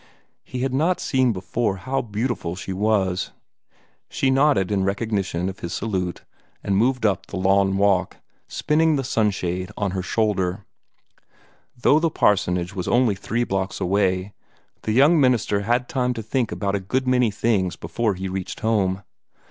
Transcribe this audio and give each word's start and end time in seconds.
He 0.43 0.61
had 0.61 0.73
not 0.73 0.99
seen 0.99 1.31
before 1.31 1.77
how 1.77 2.01
beautiful 2.01 2.55
she 2.55 2.73
was. 2.73 3.33
She 4.09 4.31
nodded 4.31 4.71
in 4.71 4.83
recognition 4.83 5.47
of 5.47 5.59
his 5.59 5.73
salute, 5.73 6.23
and 6.63 6.75
moved 6.75 7.05
up 7.05 7.27
the 7.27 7.37
lawn 7.37 7.77
walk, 7.77 8.17
spinning 8.47 8.95
the 8.95 9.03
sunshade 9.03 9.69
on 9.77 9.91
her 9.91 10.01
shoulder. 10.01 10.65
Though 11.79 11.99
the 11.99 12.09
parsonage 12.09 12.73
was 12.73 12.87
only 12.87 13.13
three 13.13 13.43
blocks 13.43 13.79
away, 13.79 14.33
the 14.81 14.91
young 14.91 15.19
minister 15.21 15.59
had 15.61 15.87
time 15.87 16.15
to 16.15 16.23
think 16.23 16.51
about 16.51 16.73
a 16.73 16.79
good 16.79 17.07
many 17.07 17.29
things 17.29 17.75
before 17.75 18.15
he 18.15 18.27
reached 18.27 18.61
home. 18.61 19.03